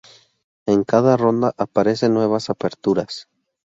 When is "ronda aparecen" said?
1.15-2.15